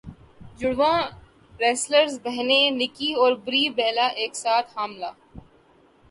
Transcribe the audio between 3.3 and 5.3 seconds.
بری بیلا ایک ساتھ حاملہ